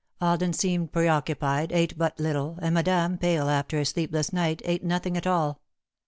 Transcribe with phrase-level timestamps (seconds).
[0.19, 5.15] Alden seemed preoccupied, ate but little, and Madame, pale after a sleepless night, ate nothing
[5.15, 5.61] at all.